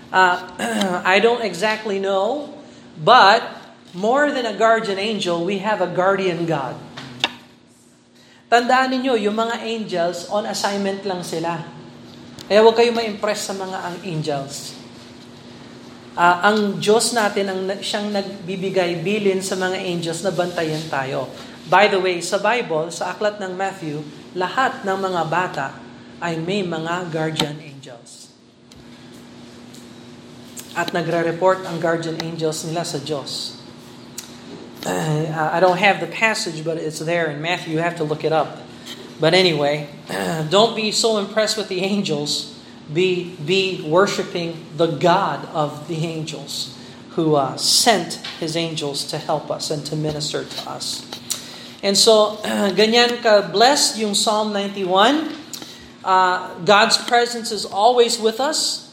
[0.07, 0.39] Uh,
[1.03, 2.55] I don't exactly know,
[2.95, 3.43] but
[3.91, 6.79] more than a guardian angel, we have a guardian God.
[8.47, 11.59] Tandaan ninyo, yung mga angels, on assignment lang sila.
[12.47, 14.79] Kaya huwag kayo ma-impress sa mga ang angels
[16.15, 21.31] uh, ang Diyos natin ang siyang nagbibigay bilin sa mga angels na bantayan tayo.
[21.71, 24.03] By the way, sa Bible, sa aklat ng Matthew,
[24.35, 25.67] lahat ng mga bata
[26.19, 28.33] ay may mga guardian angels.
[30.75, 33.59] At nagre-report ang guardian angels nila sa Diyos.
[34.81, 37.77] Uh, I don't have the passage, but it's there in Matthew.
[37.77, 38.65] You have to look it up.
[39.21, 39.85] But anyway,
[40.49, 42.50] don't be so impressed with the angels
[42.93, 46.77] be, be worshiping the God of the angels
[47.15, 51.03] who uh, sent his angels to help us and to minister to us.
[51.83, 52.39] And so,
[52.79, 55.33] ganyan ka-blessed yung Psalm 91.
[56.01, 58.89] Uh, God's presence is always with us.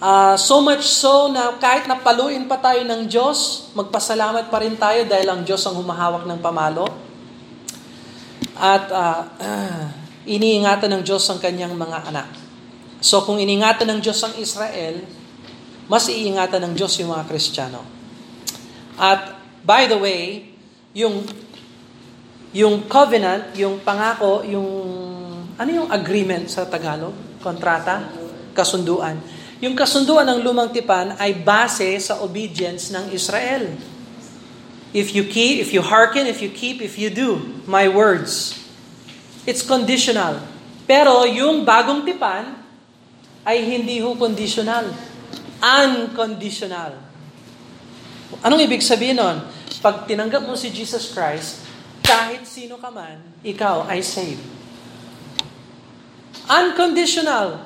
[0.00, 5.04] Uh, so much so na kahit napaluin pa tayo ng Diyos, magpasalamat pa rin tayo
[5.04, 6.88] dahil ang Diyos ang humahawak ng pamalo.
[8.56, 9.20] At uh,
[10.40, 12.39] iniingatan ng Diyos ang kanyang mga anak.
[13.00, 15.00] So kung iningatan ng Diyos ang Israel,
[15.90, 17.82] mas iingatan ng Diyos yung mga Kristiyano.
[19.00, 20.52] At by the way,
[20.92, 21.24] yung
[22.52, 24.68] yung covenant, yung pangako, yung
[25.56, 27.40] ano yung agreement sa Tagalog?
[27.40, 28.12] Kontrata?
[28.52, 29.16] Kasunduan.
[29.60, 33.68] Yung kasunduan ng lumang tipan ay base sa obedience ng Israel.
[34.90, 38.56] If you keep, if you hearken, if you keep, if you do my words.
[39.46, 40.42] It's conditional.
[40.88, 42.59] Pero yung bagong tipan,
[43.44, 44.92] ay hindi ho conditional.
[45.60, 46.96] Unconditional.
[48.40, 49.44] Anong ibig sabihin nun?
[49.80, 51.64] Pag tinanggap mo si Jesus Christ,
[52.04, 54.42] kahit sino ka man, ikaw ay saved.
[56.50, 57.64] Unconditional.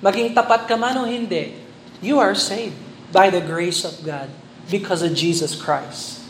[0.00, 1.52] Maging tapat ka man o hindi,
[2.00, 2.76] you are saved
[3.12, 4.32] by the grace of God
[4.72, 6.24] because of Jesus Christ.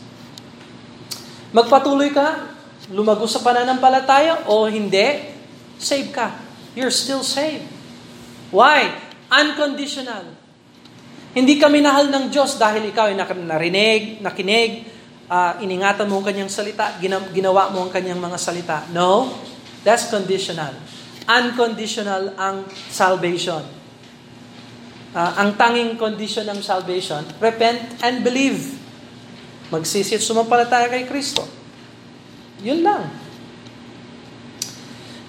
[1.55, 2.51] Magpatuloy ka,
[2.91, 5.31] lumago sa pananampalataya o hindi,
[5.79, 6.35] save ka.
[6.75, 7.80] You're still saved.
[8.51, 8.91] Why?
[9.31, 10.27] Unconditional.
[11.31, 14.83] Hindi ka minahal ng Diyos dahil ikaw ay narinig, nakinig,
[15.31, 16.99] uh, iningatan mo ang kanyang salita,
[17.31, 18.83] ginawa mo ang kanyang mga salita.
[18.91, 19.31] No,
[19.87, 20.75] that's conditional.
[21.31, 23.81] Unconditional ang salvation.
[25.15, 28.79] uh, ang tanging condition ng salvation, repent and believe.
[29.71, 31.47] Magsisi at sumampalataya kay Kristo.
[32.63, 33.07] Yun lang.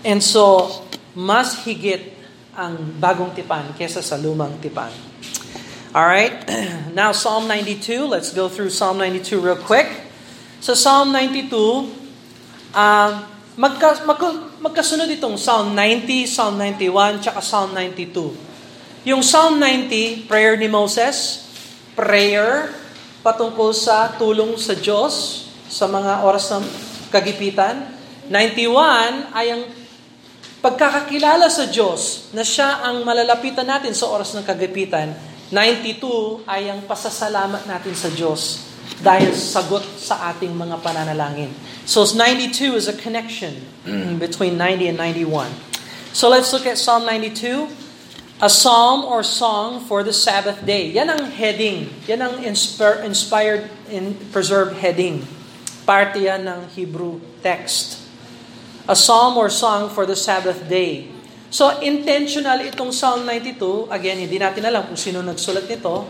[0.02, 0.66] And so,
[1.14, 2.18] mas higit
[2.62, 4.94] ang bagong tipan kesa sa lumang tipan.
[5.98, 6.46] All right.
[6.94, 9.90] Now Psalm 92, let's go through Psalm 92 real quick.
[10.62, 11.50] Sa Psalm 92,
[12.78, 13.12] uh,
[13.58, 14.30] magka, magka,
[14.62, 19.10] magkasunod itong Psalm 90, Psalm 91, tsaka Psalm 92.
[19.10, 21.50] Yung Psalm 90, prayer ni Moses,
[21.98, 22.70] prayer
[23.26, 26.66] patungkol sa tulong sa Diyos sa mga oras ng
[27.10, 27.90] kagipitan.
[28.30, 29.81] 91 ay ang
[30.62, 35.12] pagkakakilala sa Diyos na siya ang malalapitan natin sa oras ng kagipitan,
[35.50, 38.72] 92 ay ang pasasalamat natin sa Diyos
[39.02, 41.52] dahil sagot sa ating mga pananalangin.
[41.84, 43.58] So 92 is a connection
[44.24, 45.50] between 90 and 91.
[46.14, 47.68] So let's look at Psalm 92.
[48.42, 50.90] A psalm or song for the Sabbath day.
[50.98, 51.94] Yan ang heading.
[52.10, 55.30] Yan ang inspired, in preserved heading.
[55.86, 58.01] Parte yan ng Hebrew text
[58.86, 61.10] a psalm or song for the Sabbath day.
[61.52, 63.92] So, intentional itong Psalm 92.
[63.92, 66.08] Again, hindi natin alam kung sino nagsulat nito.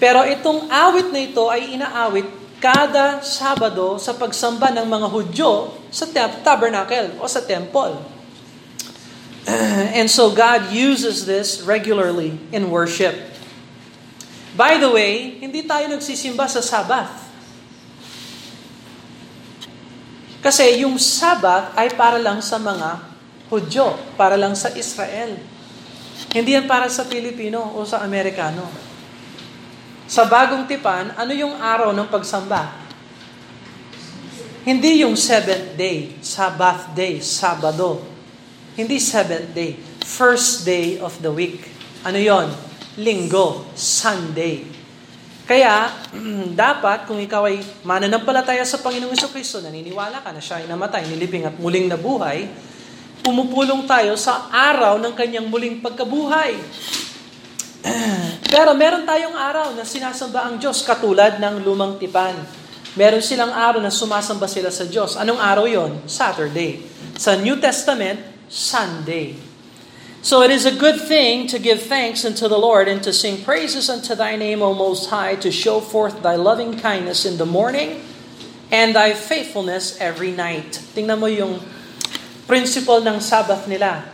[0.00, 2.26] Pero itong awit na ito ay inaawit
[2.62, 6.06] kada Sabado sa pagsamba ng mga Hudyo sa
[6.42, 7.98] tabernacle o sa temple.
[9.98, 13.18] And so God uses this regularly in worship.
[14.54, 17.31] By the way, hindi tayo nagsisimba sa Sabbath.
[20.42, 23.14] Kasi yung Sabbath ay para lang sa mga
[23.52, 25.36] Hudyo, para lang sa Israel.
[26.32, 28.64] Hindi yan para sa Pilipino o sa Amerikano.
[30.08, 32.72] Sa bagong tipan, ano yung araw ng pagsamba?
[34.64, 38.00] Hindi yung seventh day, Sabbath day, Sabado.
[38.72, 41.68] Hindi seventh day, first day of the week.
[42.08, 42.48] Ano yon?
[42.96, 44.64] Linggo, Sunday.
[45.42, 45.90] Kaya,
[46.54, 51.42] dapat kung ikaw ay mananampalataya sa Panginoong Kristo, naniniwala ka na siya ay namatay, nilibing
[51.42, 52.46] at muling nabuhay,
[53.26, 56.54] pumupulong tayo sa araw ng kanyang muling pagkabuhay.
[58.54, 62.38] Pero meron tayong araw na sinasamba ang Diyos katulad ng lumang tipan.
[62.94, 65.18] Meron silang araw na sumasamba sila sa Diyos.
[65.18, 66.04] Anong araw yon?
[66.06, 66.84] Saturday.
[67.18, 69.51] Sa New Testament, Sunday.
[70.22, 73.42] So it is a good thing to give thanks unto the Lord and to sing
[73.42, 77.44] praises unto thy name, O Most High, to show forth thy loving kindness in the
[77.44, 78.06] morning
[78.70, 80.78] and thy faithfulness every night.
[80.94, 81.58] Tingnan mo yung
[82.46, 84.06] principle ng Sabbath nila.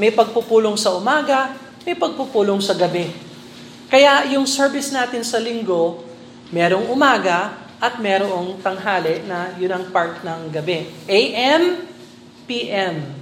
[0.00, 1.52] May pagpupulong sa umaga,
[1.84, 3.12] may pagpupulong sa gabi.
[3.92, 6.08] Kaya yung service natin sa linggo,
[6.56, 10.88] merong umaga at merong tanghali na yun ang part ng gabi.
[11.04, 11.84] AM,
[12.48, 13.19] PM.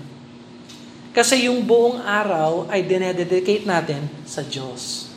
[1.18, 5.10] Kasi yung buong araw ay dinededicate natin sa Diyos.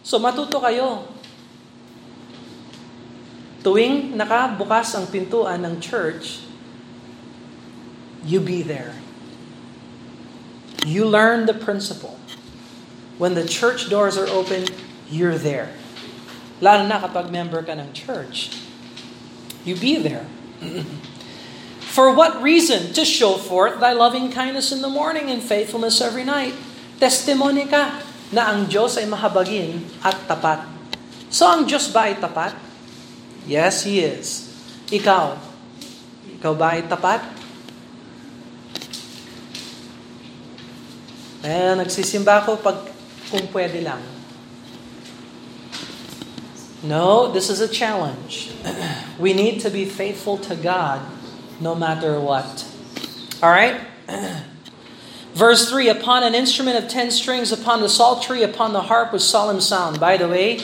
[0.00, 1.04] So matuto kayo.
[3.60, 6.40] Tuwing nakabukas ang pintuan ng church,
[8.24, 8.96] you be there.
[10.88, 12.16] You learn the principle.
[13.20, 14.72] When the church doors are open,
[15.12, 15.76] you're there.
[16.64, 18.56] Lalo na kapag member ka ng church.
[19.68, 20.24] You be there.
[21.96, 22.92] For what reason?
[22.92, 26.52] To show forth thy loving kindness in the morning and faithfulness every night.
[27.00, 28.04] Testimony ka
[28.36, 30.60] na ang Diyos ay mahabagin at tapat.
[31.32, 32.52] So ang Diyos ba ay tapat?
[33.48, 34.44] Yes, He is.
[34.92, 35.40] Ikaw,
[36.36, 37.24] ikaw ba ay tapat?
[41.48, 42.92] Eh, nagsisimba ako pag
[43.32, 44.04] kung pwede lang.
[46.84, 48.52] No, this is a challenge.
[49.16, 51.15] We need to be faithful to God
[51.60, 52.66] no matter what.
[53.42, 53.80] All right?
[55.36, 59.22] Verse 3 Upon an instrument of ten strings, upon the psaltery, upon the harp with
[59.22, 60.00] solemn sound.
[60.00, 60.60] By the way,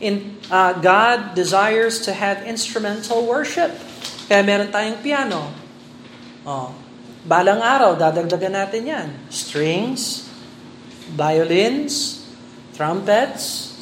[0.00, 3.76] in, uh, God desires to have instrumental worship.
[4.28, 5.52] Kaya meron tayong piano.
[6.48, 6.72] Oh,
[7.28, 9.08] balang araw, dadagdagan natin yan.
[9.28, 10.24] Strings,
[11.12, 12.24] violins,
[12.72, 13.76] trumpets.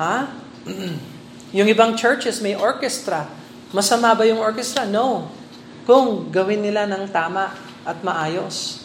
[0.00, 0.32] Ha?
[1.56, 3.28] yung ibang churches may orchestra.
[3.76, 4.88] Masama ba yung orchestra?
[4.88, 5.35] No
[5.86, 7.54] kung gawin nila ng tama
[7.86, 8.82] at maayos.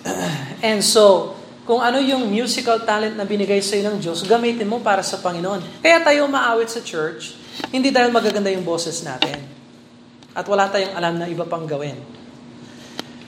[0.64, 1.36] And so,
[1.68, 5.84] kung ano yung musical talent na binigay sa ng Diyos, gamitin mo para sa Panginoon.
[5.84, 7.36] Kaya tayo maawit sa church,
[7.68, 9.36] hindi dahil magaganda yung boses natin.
[10.32, 12.00] At wala tayong alam na iba pang gawin.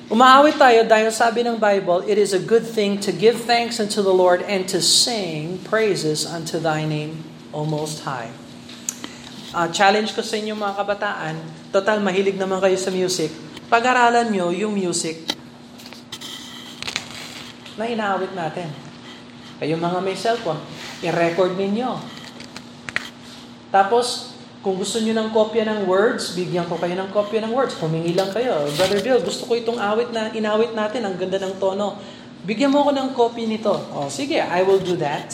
[0.09, 4.01] Umaawit tayo dahil sabi ng Bible, It is a good thing to give thanks unto
[4.01, 7.23] the Lord and to sing praises unto thy name,
[7.53, 8.50] O Most High
[9.55, 11.35] uh, challenge ko sa inyo mga kabataan,
[11.75, 13.31] total mahilig naman kayo sa music,
[13.71, 15.31] pag-aralan nyo yung music.
[17.81, 18.69] na inaawit natin.
[19.57, 20.61] Kayong mga may cellphone,
[21.01, 21.97] i-record ninyo.
[23.73, 27.73] Tapos, kung gusto niyo ng kopya ng words, bigyan ko kayo ng kopya ng words.
[27.81, 28.69] Humingi lang kayo.
[28.77, 31.09] Brother Bill, gusto ko itong awit na inawit natin.
[31.09, 31.97] Ang ganda ng tono.
[32.45, 33.73] Bigyan mo ako ng copy nito.
[33.97, 35.33] Oh, sige, I will do that.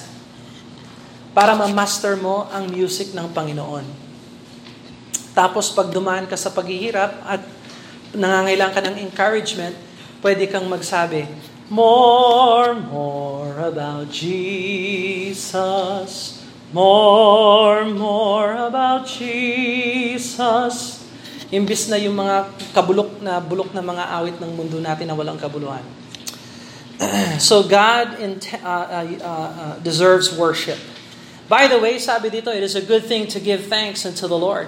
[1.34, 4.05] Para ma-master mo ang music ng Panginoon.
[5.36, 7.44] Tapos pag dumaan ka sa paghihirap at
[8.16, 9.76] nangangailangan ka ng encouragement,
[10.24, 11.28] pwede kang magsabi,
[11.68, 15.52] More, more about Jesus.
[16.72, 21.02] More, more about Jesus.
[21.50, 25.42] Imbis na yung mga kabulok na bulok na mga awit ng mundo natin na walang
[25.42, 25.82] kabuluhan.
[27.42, 30.78] so God in, uh, uh, uh, deserves worship.
[31.46, 34.38] By the way, sabi dito, it is a good thing to give thanks unto the
[34.38, 34.66] Lord.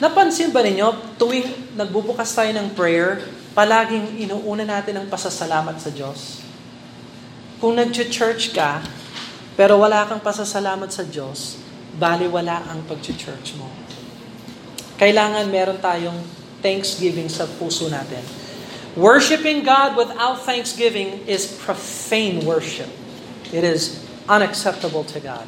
[0.00, 6.40] Napansin ba ninyo, tuwing nagbubukas tayo ng prayer, palaging inuuna natin ang pasasalamat sa Diyos?
[7.60, 8.80] Kung nag-church ka,
[9.52, 11.60] pero wala kang pasasalamat sa Diyos,
[12.00, 13.68] bali wala ang pag-church mo.
[14.96, 16.18] Kailangan meron tayong
[16.64, 18.22] thanksgiving sa puso natin.
[18.94, 22.88] Worshipping God without thanksgiving is profane worship.
[23.52, 25.44] It is unacceptable to God.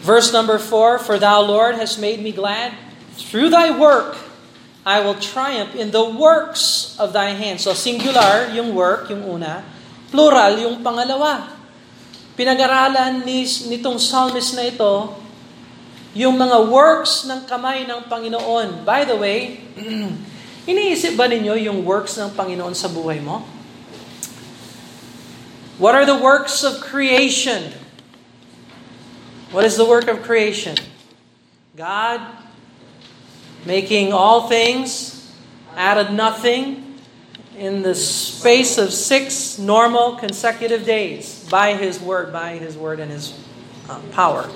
[0.00, 2.72] Verse number four, For thou, Lord, hast made me glad.
[3.16, 4.18] Through thy work,
[4.86, 7.68] I will triumph in the works of thy hands.
[7.68, 9.62] So singular, yung work, yung una.
[10.08, 11.52] Plural, yung pangalawa.
[12.34, 15.20] Pinag-aralan ni, nitong psalmist na ito,
[16.16, 18.82] yung mga works ng kamay ng Panginoon.
[18.82, 19.62] By the way,
[20.70, 23.44] iniisip ba ninyo yung works ng Panginoon sa buhay mo?
[25.76, 27.72] What are the works of creation?
[29.52, 30.76] What is the work of creation?
[31.76, 32.39] God
[33.64, 35.16] making all things
[35.76, 36.90] out of nothing
[37.60, 43.12] in the space of six normal consecutive days by His Word, by His Word and
[43.12, 43.34] His
[43.88, 44.48] uh, power.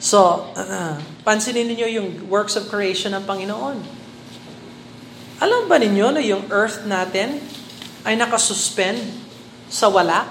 [0.00, 3.84] So, uh, pansinin niyo yung works of creation ng Panginoon.
[5.36, 7.44] Alam ba ninyo na yung earth natin
[8.08, 8.96] ay nakasuspend
[9.68, 10.24] sa wala?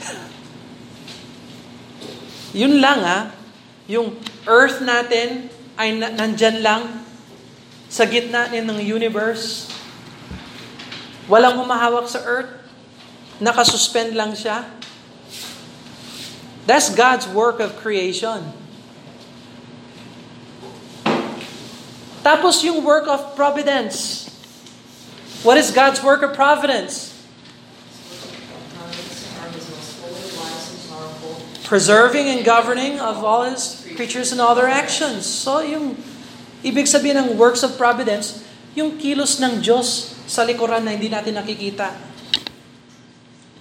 [2.56, 3.36] Yun lang ah,
[3.88, 5.48] yung earth natin
[5.80, 6.82] ay na, nandyan lang
[7.88, 9.72] sa gitna ng universe.
[11.24, 12.52] Walang humahawak sa earth.
[13.40, 14.68] Nakasuspend lang siya.
[16.68, 18.44] That's God's work of creation.
[22.20, 24.28] Tapos yung work of providence.
[25.40, 27.07] What is God's work of providence?
[31.68, 35.28] Preserving and governing of all His creatures and all their actions.
[35.28, 36.00] So yung
[36.64, 38.40] ibig sabihin ng works of providence,
[38.72, 41.92] yung kilos ng Diyos sa likuran na hindi natin nakikita.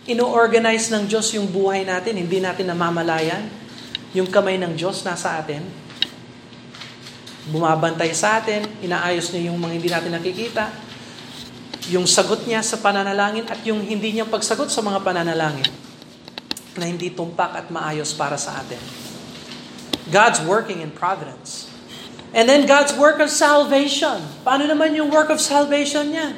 [0.07, 3.43] Ino-organize ng Diyos yung buhay natin, hindi natin namamalayan.
[4.15, 5.67] Yung kamay ng Diyos nasa atin.
[7.51, 10.71] Bumabantay sa atin, inaayos niya yung mga hindi natin nakikita.
[11.91, 15.86] Yung sagot niya sa pananalangin at yung hindi niya pagsagot sa mga pananalangin
[16.77, 18.79] na hindi tumpak at maayos para sa atin.
[20.07, 21.67] God's working in providence.
[22.31, 24.23] And then God's work of salvation.
[24.45, 26.35] Paano naman yung work of salvation niya?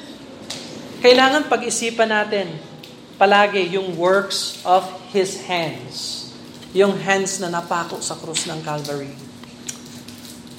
[0.99, 2.59] Kailangan pag-isipan natin
[3.19, 6.27] palagi yung works of His hands.
[6.75, 9.11] Yung hands na napako sa krus ng Calvary.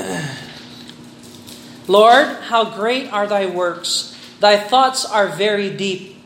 [1.88, 4.14] Lord, how great are thy works.
[4.38, 6.20] Thy thoughts are very deep.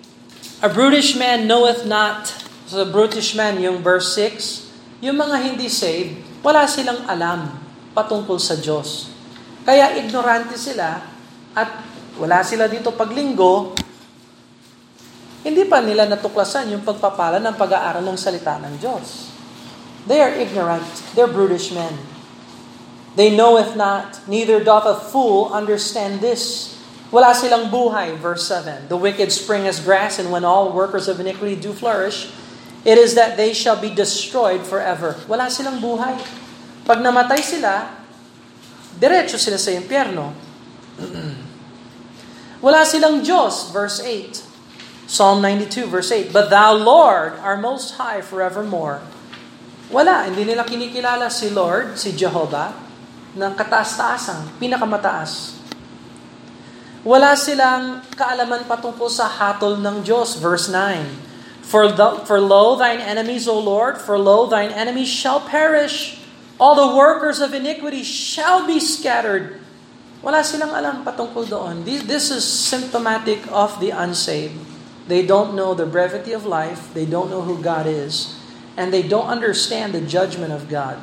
[0.61, 2.42] A brutish man knoweth not
[2.73, 7.53] So, brutish man, yung verse 6, yung mga hindi saved, wala silang alam
[7.93, 9.13] patungkol sa Diyos.
[9.61, 11.05] Kaya ignorante sila
[11.53, 11.69] at
[12.17, 13.77] wala sila dito paglinggo,
[15.45, 19.29] hindi pa nila natuklasan yung pagpapala ng pag-aaral ng salita ng Diyos.
[20.09, 20.89] They are ignorant.
[21.13, 21.93] They're brutish men.
[23.21, 26.73] They knoweth not, neither doth a fool understand this.
[27.13, 28.89] Wala silang buhay, verse 7.
[28.89, 32.33] The wicked spring as grass, and when all workers of iniquity do flourish,
[32.83, 35.15] It is that they shall be destroyed forever.
[35.31, 36.19] Wala silang buhay.
[36.83, 37.87] Pag namatay sila,
[38.99, 40.35] diretso sila sa impyerno.
[42.63, 45.11] Wala silang Diyos, verse 8.
[45.11, 46.31] Psalm 92, verse 8.
[46.31, 49.03] But thou, Lord, are most high forevermore.
[49.91, 52.71] Wala, hindi nila kinikilala si Lord, si Jehovah,
[53.35, 55.59] ng kataas-taasang, pinakamataas.
[57.03, 61.32] Wala silang kaalaman patungkol sa hatol ng Diyos, verse 9.
[61.73, 66.21] For, the, for lo, thine enemies, O Lord, for lo, thine enemies shall perish.
[66.61, 69.57] All the workers of iniquity shall be scattered.
[70.21, 71.81] Wala silang alam patungkol doon.
[71.89, 74.61] This is symptomatic of the unsaved.
[75.09, 76.93] They don't know the brevity of life.
[76.93, 78.37] They don't know who God is.
[78.77, 81.01] And they don't understand the judgment of God.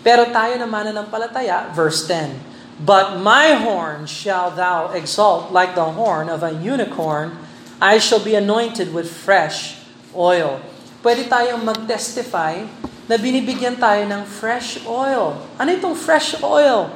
[0.00, 5.92] Pero tayo naman na palataya, verse 10, But my horn shall thou exalt like the
[5.92, 7.47] horn of a unicorn.
[7.78, 9.78] I shall be anointed with fresh
[10.10, 10.58] oil.
[10.98, 12.66] Pwede tayong mag-testify
[13.06, 15.38] na binibigyan tayo ng fresh oil.
[15.54, 16.90] Ano itong fresh oil?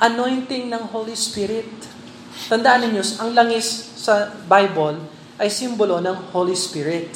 [0.00, 1.68] Anointing ng Holy Spirit.
[2.48, 4.98] Tandaan ninyo, ang langis sa Bible
[5.36, 7.12] ay simbolo ng Holy Spirit.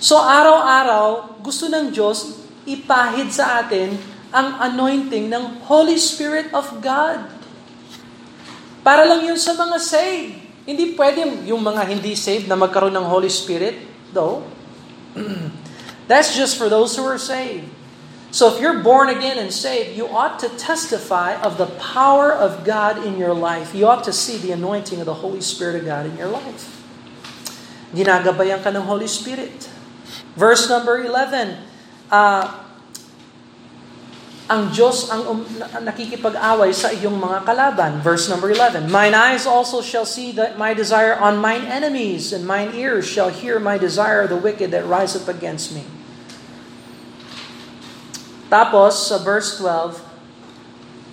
[0.00, 3.98] So araw-araw, gusto ng Diyos ipahid sa atin
[4.32, 7.20] ang anointing ng Holy Spirit of God.
[8.80, 10.39] Para lang yun sa mga saved.
[10.70, 13.74] Hindi pwede yung mga hindi saved na magkaroon ng Holy Spirit,
[14.14, 14.46] though.
[16.10, 17.66] That's just for those who are saved.
[18.30, 22.62] So if you're born again and saved, you ought to testify of the power of
[22.62, 23.74] God in your life.
[23.74, 26.78] You ought to see the anointing of the Holy Spirit of God in your life.
[27.90, 29.66] Ginagabayan ka ng Holy Spirit.
[30.38, 31.58] Verse number 11,
[32.14, 32.69] uh,
[34.50, 35.40] ang Diyos ang um,
[35.78, 38.02] nakikipag-away sa iyong mga kalaban.
[38.02, 42.42] Verse number 11, Mine eyes also shall see that my desire on mine enemies, and
[42.42, 45.86] mine ears shall hear my desire the wicked that rise up against me.
[48.50, 50.02] Tapos, sa verse 12,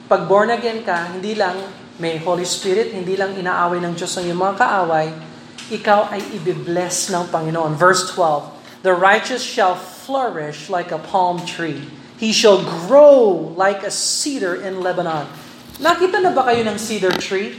[0.10, 1.62] pag born again ka, hindi lang
[2.02, 5.08] may Holy Spirit, hindi lang inaaway ng Diyos ang iyong mga kaaway,
[5.70, 7.78] ikaw ay ibibless ng Panginoon.
[7.78, 11.86] Verse 12, The righteous shall flourish like a palm tree.
[12.18, 15.30] He shall grow like a cedar in Lebanon.
[15.78, 17.54] Nakita na ba kayo ng cedar tree?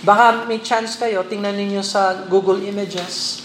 [0.00, 3.44] Baka may chance kayo, tingnan ninyo sa Google Images.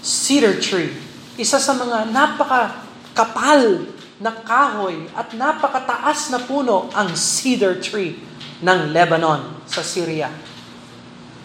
[0.00, 0.96] Cedar tree.
[1.36, 2.80] Isa sa mga napaka
[3.12, 3.84] kapal
[4.16, 8.16] na kahoy at napakataas na puno ang cedar tree
[8.64, 10.32] ng Lebanon sa Syria.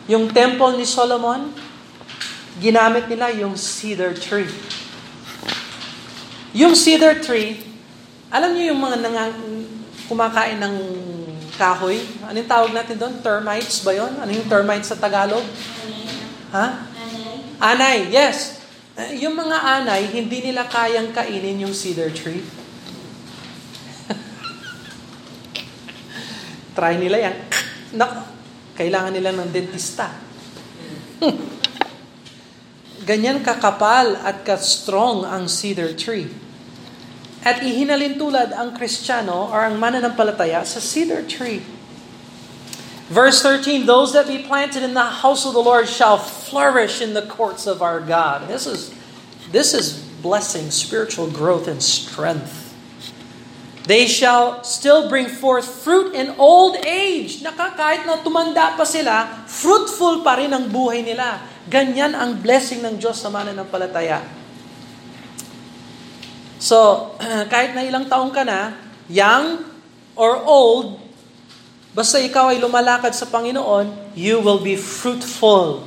[0.08, 1.50] Yung temple ni Solomon,
[2.62, 4.48] ginamit nila yung cedar tree.
[6.56, 7.60] Yung cedar tree,
[8.32, 9.36] alam niyo yung mga nangang,
[10.08, 10.76] kumakain ng
[11.60, 12.00] kahoy?
[12.24, 13.20] Anong tawag natin doon?
[13.20, 14.16] Termites ba yon?
[14.16, 15.44] Ano yung termites sa Tagalog?
[16.56, 16.88] Ha?
[17.60, 18.64] Anay, yes.
[18.96, 22.40] Eh, yung mga anay, hindi nila kayang kainin yung cedar tree.
[26.80, 27.36] Try nila yan.
[28.00, 28.24] Naku,
[28.80, 30.08] kailangan nila ng dentista.
[33.10, 36.45] Ganyan kakapal at ka-strong ang cedar tree.
[37.46, 41.62] At ihinalin tulad ang Kristiyano or ang mananampalataya sa cedar tree.
[43.06, 47.14] Verse 13, those that be planted in the house of the Lord shall flourish in
[47.14, 48.50] the courts of our God.
[48.50, 48.90] This is
[49.54, 52.66] this is blessing, spiritual growth and strength.
[53.86, 57.46] They shall still bring forth fruit in old age.
[57.46, 61.46] Naka, kahit na tumanda pa sila, fruitful pa rin ang buhay nila.
[61.70, 64.45] Ganyan ang blessing ng Diyos sa mananampalataya.
[66.66, 67.14] So,
[67.54, 68.74] kahit na ilang taong ka na,
[69.06, 69.62] young
[70.18, 70.98] or old,
[71.94, 75.86] basta ikaw ay lumalakad sa Panginoon, you will be fruitful.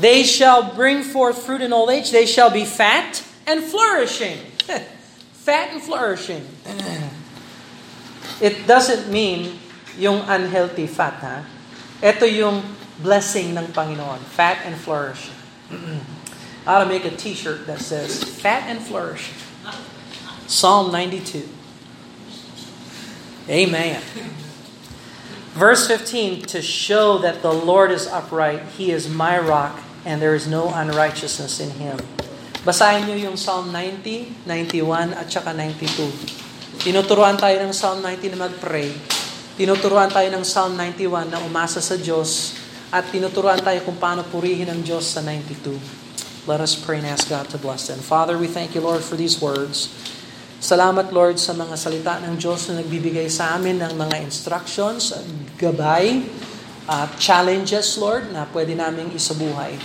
[0.00, 2.08] They shall bring forth fruit in old age.
[2.08, 4.40] They shall be fat and flourishing.
[5.44, 6.48] fat and flourishing.
[8.42, 9.54] It doesn't mean
[9.94, 11.46] yung unhealthy fat, ha?
[12.02, 12.64] Ito yung
[12.98, 14.18] blessing ng Panginoon.
[14.34, 15.36] Fat and flourishing.
[16.62, 19.34] I ought to make a t-shirt that says, Fat and flourishing.
[20.46, 21.48] Psalm 92.
[23.50, 23.98] Amen.
[25.58, 30.38] Verse 15, to show that the Lord is upright, He is my rock, and there
[30.38, 31.98] is no unrighteousness in Him.
[32.62, 36.86] Basahin niyo yung Psalm 90, 91, at saka 92.
[36.86, 38.94] Tinuturuan tayo ng Psalm 90 na mag-pray.
[39.58, 42.54] Tinuturuan tayo ng Psalm 91 na umasa sa Diyos.
[42.94, 46.01] At tinuturuan tayo kung paano purihin ang Diyos sa 92.
[46.42, 48.02] Let us pray and ask God to bless them.
[48.02, 49.94] Father, we thank you, Lord, for these words.
[50.58, 55.14] Salamat, Lord, sa mga salita ng Diyos na nagbibigay sa amin ng mga instructions,
[55.54, 56.26] gabay,
[56.90, 59.78] uh, challenges, Lord, na pwede naming isabuhay.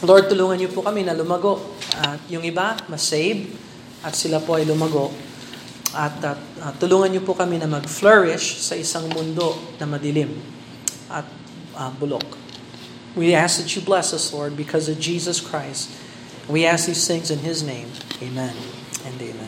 [0.00, 1.60] Lord, tulungan niyo po kami na lumago.
[2.00, 3.52] At yung iba, masave,
[4.00, 5.12] at sila po ay lumago.
[5.92, 10.32] At, at uh, tulungan niyo po kami na mag-flourish sa isang mundo na madilim
[11.12, 11.28] at
[11.76, 12.47] uh, bulok.
[13.18, 15.90] We ask that you bless us, Lord, because of Jesus Christ.
[16.48, 17.90] We ask these things in His name.
[18.22, 18.54] Amen
[19.04, 19.38] and amen.